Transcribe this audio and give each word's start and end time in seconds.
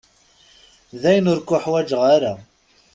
Dayen 1.01 1.29
ur 1.31 1.39
k-uḥwaǧeɣ 1.41 2.01
ara. 2.15 2.33